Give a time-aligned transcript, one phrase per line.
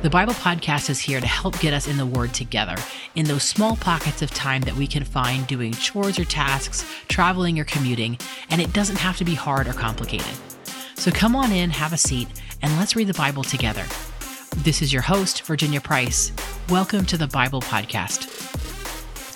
[0.00, 2.76] The Bible Podcast is here to help get us in the Word together
[3.16, 7.58] in those small pockets of time that we can find doing chores or tasks, traveling
[7.58, 8.16] or commuting,
[8.48, 10.32] and it doesn't have to be hard or complicated.
[10.94, 12.28] So come on in, have a seat,
[12.62, 13.84] and let's read the Bible together.
[14.58, 16.30] This is your host, Virginia Price.
[16.68, 18.67] Welcome to the Bible Podcast.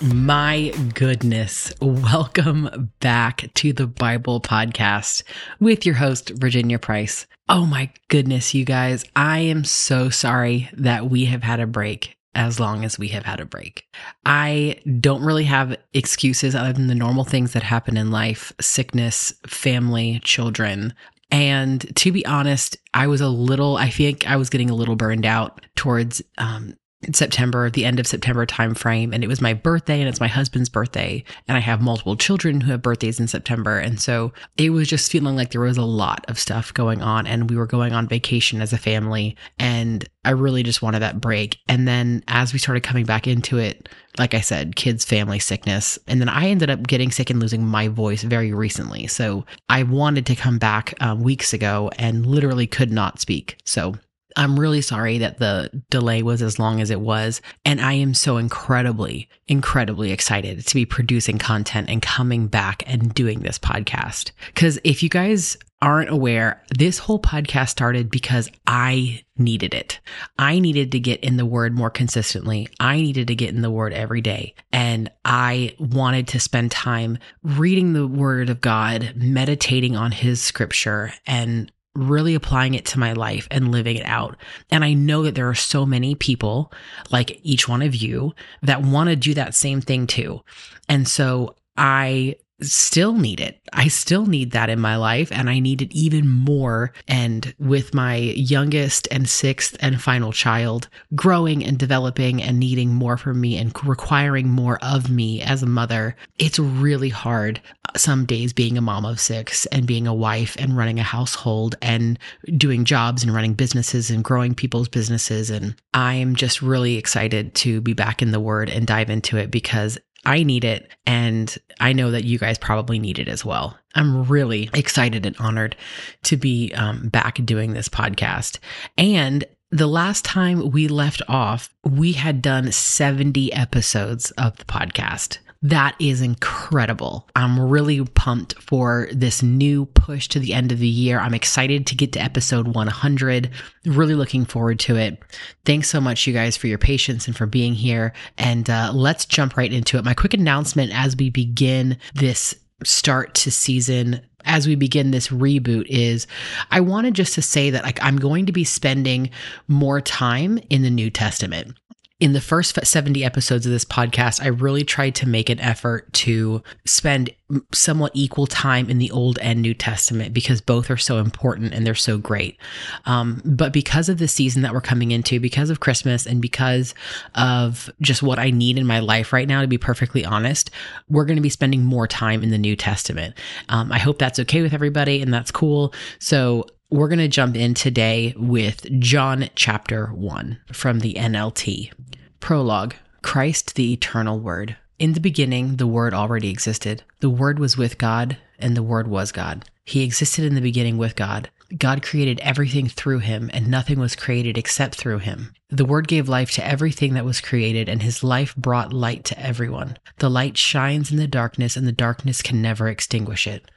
[0.02, 1.72] My goodness.
[1.80, 5.22] Welcome back to the Bible Podcast
[5.60, 7.28] with your host, Virginia Price.
[7.48, 9.04] Oh my goodness, you guys.
[9.14, 13.24] I am so sorry that we have had a break as long as we have
[13.24, 13.84] had a break.
[14.26, 19.32] I don't really have excuses other than the normal things that happen in life sickness,
[19.46, 20.94] family, children.
[21.30, 24.96] And to be honest, I was a little, I think I was getting a little
[24.96, 26.74] burned out towards um,
[27.12, 30.68] September, the end of September timeframe, and it was my birthday and it's my husband's
[30.68, 31.24] birthday.
[31.48, 33.78] And I have multiple children who have birthdays in September.
[33.78, 37.26] And so it was just feeling like there was a lot of stuff going on
[37.26, 39.36] and we were going on vacation as a family.
[39.58, 41.58] And I really just wanted that break.
[41.68, 45.98] And then as we started coming back into it, like I said, kids, family, sickness.
[46.06, 49.06] And then I ended up getting sick and losing my voice very recently.
[49.06, 53.56] So I wanted to come back um, weeks ago and literally could not speak.
[53.64, 53.94] So
[54.36, 57.40] I'm really sorry that the delay was as long as it was.
[57.64, 63.12] And I am so incredibly, incredibly excited to be producing content and coming back and
[63.14, 64.32] doing this podcast.
[64.46, 69.98] Because if you guys aren't aware, this whole podcast started because I needed it.
[70.38, 72.68] I needed to get in the word more consistently.
[72.78, 74.54] I needed to get in the word every day.
[74.72, 81.12] And I wanted to spend time reading the word of God, meditating on his scripture
[81.26, 84.36] and really applying it to my life and living it out.
[84.70, 86.72] And I know that there are so many people
[87.10, 90.40] like each one of you that want to do that same thing too.
[90.88, 93.60] And so I still need it.
[93.72, 96.92] I still need that in my life and I need it even more.
[97.08, 103.16] And with my youngest and sixth and final child growing and developing and needing more
[103.16, 107.60] from me and requiring more of me as a mother, it's really hard
[107.96, 111.74] some days being a mom of six and being a wife and running a household
[111.82, 112.18] and
[112.56, 115.50] doing jobs and running businesses and growing people's businesses.
[115.50, 119.50] And I'm just really excited to be back in the word and dive into it
[119.50, 120.88] because I need it.
[121.06, 123.76] And I know that you guys probably need it as well.
[123.94, 125.76] I'm really excited and honored
[126.24, 128.58] to be um, back doing this podcast.
[128.96, 135.38] And the last time we left off, we had done 70 episodes of the podcast.
[135.62, 137.28] That is incredible.
[137.36, 141.20] I'm really pumped for this new push to the end of the year.
[141.20, 143.50] I'm excited to get to episode 100.
[143.86, 145.22] Really looking forward to it.
[145.64, 148.12] Thanks so much, you guys, for your patience and for being here.
[148.38, 150.04] And uh, let's jump right into it.
[150.04, 155.86] My quick announcement as we begin this start to season as we begin this reboot
[155.88, 156.26] is
[156.70, 159.30] I wanted just to say that like I'm going to be spending
[159.68, 161.76] more time in the New Testament
[162.22, 166.12] in the first 70 episodes of this podcast, I really tried to make an effort
[166.12, 167.30] to spend
[167.72, 171.84] somewhat equal time in the Old and New Testament because both are so important and
[171.84, 172.58] they're so great.
[173.06, 176.94] Um, but because of the season that we're coming into, because of Christmas, and because
[177.34, 180.70] of just what I need in my life right now, to be perfectly honest,
[181.08, 183.34] we're going to be spending more time in the New Testament.
[183.68, 185.92] Um, I hope that's okay with everybody and that's cool.
[186.20, 191.90] So we're going to jump in today with John chapter 1 from the NLT.
[192.38, 194.76] Prologue Christ the Eternal Word.
[194.98, 197.02] In the beginning, the Word already existed.
[197.20, 199.64] The Word was with God, and the Word was God.
[199.86, 201.48] He existed in the beginning with God.
[201.78, 205.54] God created everything through him, and nothing was created except through him.
[205.70, 209.40] The Word gave life to everything that was created, and his life brought light to
[209.40, 209.96] everyone.
[210.18, 213.70] The light shines in the darkness, and the darkness can never extinguish it.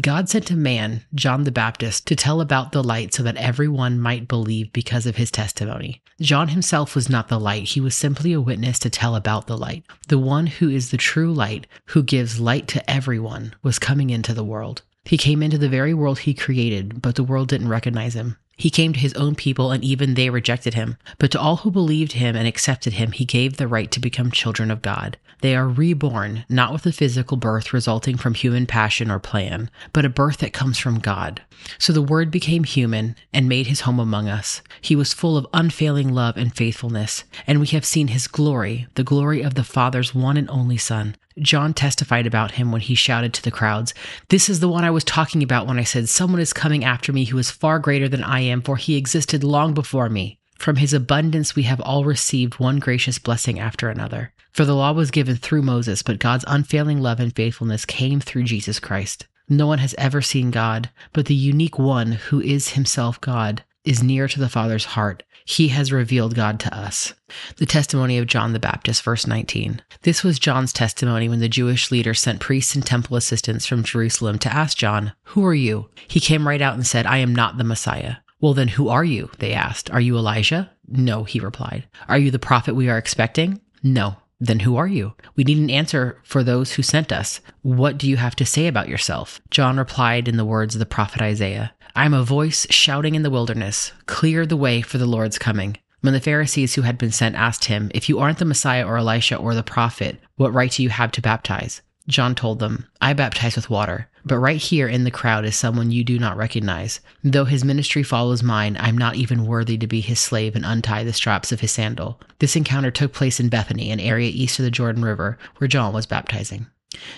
[0.00, 4.00] God sent a man, John the Baptist, to tell about the light so that everyone
[4.00, 6.02] might believe because of his testimony.
[6.18, 9.58] John himself was not the light, he was simply a witness to tell about the
[9.58, 9.84] light.
[10.08, 14.32] The one who is the true light, who gives light to everyone, was coming into
[14.32, 14.80] the world.
[15.04, 18.38] He came into the very world he created, but the world didn't recognize him.
[18.62, 20.96] He came to his own people, and even they rejected him.
[21.18, 24.30] But to all who believed him and accepted him, he gave the right to become
[24.30, 25.16] children of God.
[25.40, 30.04] They are reborn, not with a physical birth resulting from human passion or plan, but
[30.04, 31.42] a birth that comes from God.
[31.78, 34.62] So the Word became human and made his home among us.
[34.80, 39.04] He was full of unfailing love and faithfulness, and we have seen his glory, the
[39.04, 41.16] glory of the Father's one and only Son.
[41.38, 43.94] John testified about him when he shouted to the crowds,
[44.28, 47.12] This is the one I was talking about when I said, Someone is coming after
[47.12, 50.38] me who is far greater than I am, for he existed long before me.
[50.58, 54.32] From his abundance we have all received one gracious blessing after another.
[54.52, 58.44] For the law was given through Moses, but God's unfailing love and faithfulness came through
[58.44, 59.26] Jesus Christ.
[59.52, 64.02] No one has ever seen God, but the unique one who is himself God is
[64.02, 65.24] near to the Father's heart.
[65.44, 67.12] He has revealed God to us.
[67.58, 69.82] The testimony of John the Baptist, verse 19.
[70.04, 74.38] This was John's testimony when the Jewish leader sent priests and temple assistants from Jerusalem
[74.38, 75.90] to ask John, Who are you?
[76.08, 78.16] He came right out and said, I am not the Messiah.
[78.40, 79.30] Well, then who are you?
[79.38, 79.90] They asked.
[79.90, 80.70] Are you Elijah?
[80.88, 81.86] No, he replied.
[82.08, 83.60] Are you the prophet we are expecting?
[83.82, 84.16] No.
[84.42, 85.14] Then who are you?
[85.36, 87.40] We need an answer for those who sent us.
[87.62, 89.40] What do you have to say about yourself?
[89.52, 93.22] John replied in the words of the prophet Isaiah I am a voice shouting in
[93.22, 95.76] the wilderness, clear the way for the Lord's coming.
[96.00, 98.98] When the Pharisees who had been sent asked him, If you aren't the Messiah or
[98.98, 101.80] Elijah or the prophet, what right do you have to baptize?
[102.08, 105.90] John told them, I baptize with water, but right here in the crowd is someone
[105.90, 107.00] you do not recognize.
[107.24, 111.04] Though his ministry follows mine, I'm not even worthy to be his slave and untie
[111.04, 112.20] the straps of his sandal.
[112.38, 115.92] This encounter took place in Bethany, an area east of the Jordan River, where John
[115.92, 116.66] was baptizing.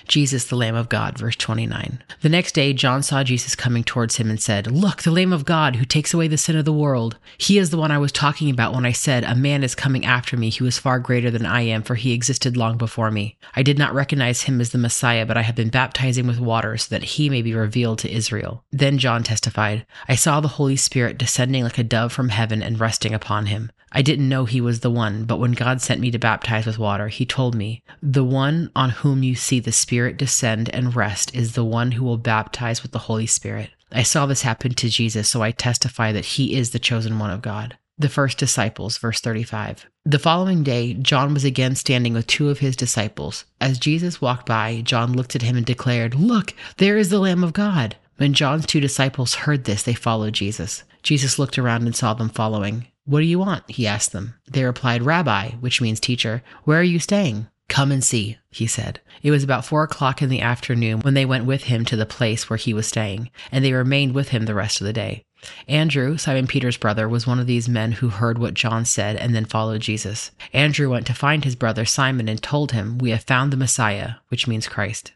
[0.09, 2.03] Jesus, the Lamb of God, verse 29.
[2.21, 5.45] The next day, John saw Jesus coming towards him and said, Look, the Lamb of
[5.45, 7.19] God who takes away the sin of the world.
[7.39, 10.05] He is the one I was talking about when I said, A man is coming
[10.05, 13.37] after me who is far greater than I am, for he existed long before me.
[13.55, 16.77] I did not recognize him as the Messiah, but I have been baptizing with water
[16.77, 18.65] so that he may be revealed to Israel.
[18.71, 22.79] Then John testified, I saw the Holy Spirit descending like a dove from heaven and
[22.79, 23.71] resting upon him.
[23.97, 26.81] I didn't know he was the one, but when God sent me to baptize with
[26.81, 31.33] water, he told me, The one on whom you see the Spirit descend and rest
[31.33, 33.71] is the one who will baptize with the Holy Spirit.
[33.93, 37.31] I saw this happen to Jesus, so I testify that he is the chosen one
[37.31, 37.79] of God.
[37.97, 39.87] The first disciples, verse 35.
[40.05, 43.45] The following day, John was again standing with two of his disciples.
[43.61, 47.45] As Jesus walked by, John looked at him and declared, Look, there is the Lamb
[47.45, 47.95] of God.
[48.17, 50.83] When John's two disciples heard this, they followed Jesus.
[51.05, 52.89] Jesus looked around and saw them following.
[53.07, 53.71] What do you want?
[53.71, 54.35] He asked them.
[54.51, 57.49] They replied, Rabbi, which means teacher, where are you staying?
[57.69, 59.01] Come and see, he said.
[59.23, 62.07] It was about four o'clock in the afternoon when they went with him to the
[62.07, 65.25] place where he was staying, and they remained with him the rest of the day.
[65.69, 69.35] Andrew, Simon Peter's brother, was one of these men who heard what John said and
[69.35, 70.31] then followed Jesus.
[70.55, 74.15] Andrew went to find his brother Simon and told him, We have found the Messiah,
[74.29, 75.13] which means Christ.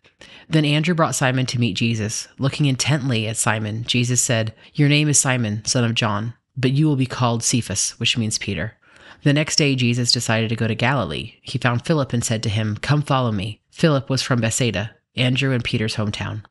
[0.49, 2.29] Then Andrew brought Simon to meet Jesus.
[2.39, 6.87] Looking intently at Simon, Jesus said, Your name is Simon, son of John but you
[6.87, 8.75] will be called Cephas, which means Peter.
[9.23, 11.35] The next day, Jesus decided to go to Galilee.
[11.43, 13.61] He found Philip and said to him, Come follow me.
[13.71, 16.43] Philip was from Bethsaida, Andrew and Peter's hometown.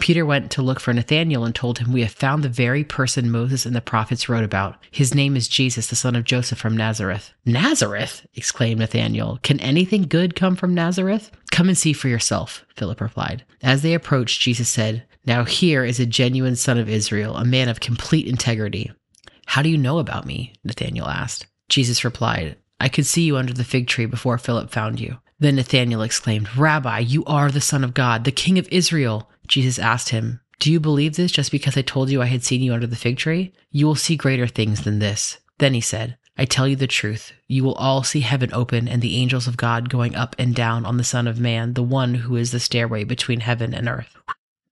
[0.00, 3.30] Peter went to look for Nathanael and told him, We have found the very person
[3.30, 4.76] Moses and the prophets wrote about.
[4.90, 7.32] His name is Jesus, the son of Joseph from Nazareth.
[7.46, 8.26] Nazareth?
[8.34, 9.38] exclaimed Nathanael.
[9.42, 11.30] Can anything good come from Nazareth?
[11.50, 13.44] Come and see for yourself, Philip replied.
[13.62, 17.68] As they approached, Jesus said, Now here is a genuine son of Israel, a man
[17.68, 18.90] of complete integrity.
[19.52, 20.54] How do you know about me?
[20.64, 21.44] Nathanael asked.
[21.68, 25.18] Jesus replied, I could see you under the fig tree before Philip found you.
[25.40, 29.28] Then Nathanael exclaimed, Rabbi, you are the Son of God, the King of Israel.
[29.46, 32.62] Jesus asked him, Do you believe this just because I told you I had seen
[32.62, 33.52] you under the fig tree?
[33.70, 35.36] You will see greater things than this.
[35.58, 37.34] Then he said, I tell you the truth.
[37.46, 40.86] You will all see heaven open and the angels of God going up and down
[40.86, 44.16] on the Son of Man, the one who is the stairway between heaven and earth.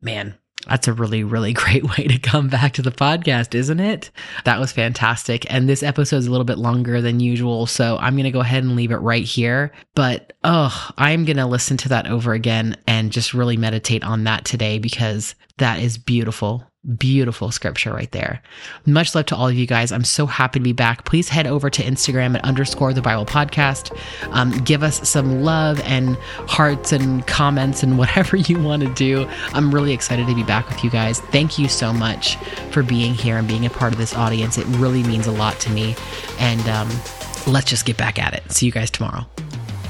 [0.00, 0.38] Man,
[0.69, 4.11] that's a really, really great way to come back to the podcast, isn't it?
[4.45, 5.51] That was fantastic.
[5.53, 7.67] And this episode is a little bit longer than usual.
[7.67, 9.73] So I'm going to go ahead and leave it right here.
[9.95, 14.25] But oh, I'm going to listen to that over again and just really meditate on
[14.25, 16.69] that today because that is beautiful.
[16.97, 18.41] Beautiful scripture right there.
[18.87, 19.93] Much love to all of you guys.
[19.93, 21.04] I'm so happy to be back.
[21.04, 23.95] Please head over to Instagram at underscore the Bible podcast.
[24.31, 26.16] Um, give us some love and
[26.49, 29.28] hearts and comments and whatever you want to do.
[29.52, 31.21] I'm really excited to be back with you guys.
[31.21, 32.37] Thank you so much
[32.71, 34.57] for being here and being a part of this audience.
[34.57, 35.95] It really means a lot to me.
[36.38, 36.88] And um,
[37.47, 38.50] let's just get back at it.
[38.50, 39.26] See you guys tomorrow.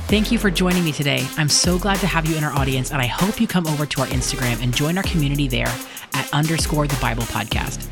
[0.08, 1.24] Thank you for joining me today.
[1.36, 3.86] I'm so glad to have you in our audience, and I hope you come over
[3.86, 5.72] to our Instagram and join our community there
[6.14, 7.88] at underscore the Bible podcast.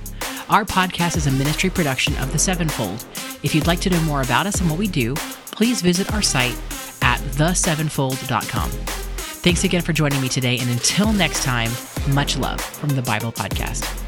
[0.51, 3.05] Our podcast is a ministry production of the Sevenfold.
[3.43, 5.15] If you'd like to know more about us and what we do,
[5.53, 6.57] please visit our site
[7.03, 8.71] at thesevenfold.com.
[8.71, 11.71] Thanks again for joining me today, and until next time,
[12.13, 14.08] much love from the Bible Podcast.